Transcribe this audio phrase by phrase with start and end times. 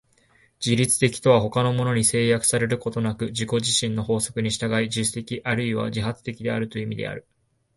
[0.59, 7.27] 自律的とは他のものに制約されることなく自己自身の法則に従い、自主的あるいは自発的であるという意味である。